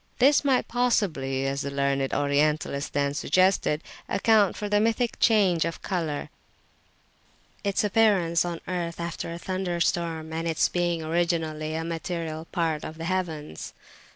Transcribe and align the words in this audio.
This 0.17 0.43
might 0.43 0.67
possibly, 0.67 1.45
as 1.45 1.61
the 1.61 1.69
learned 1.69 2.11
Orientalist 2.11 2.91
then 2.91 3.13
suggested, 3.13 3.83
account 4.09 4.57
for 4.57 4.67
the 4.67 4.79
mythic 4.79 5.19
change 5.19 5.63
of 5.63 5.83
colour, 5.83 6.31
its 7.63 7.83
appearance 7.83 8.43
on 8.43 8.61
earth 8.67 8.99
after 8.99 9.31
a 9.31 9.37
thunderstorm, 9.37 10.33
and 10.33 10.47
its 10.47 10.69
being 10.69 11.03
originally 11.03 11.75
a 11.75 11.83
material 11.83 12.45
part 12.45 12.83
of 12.83 12.97
the 12.97 13.05
heavens. 13.05 13.75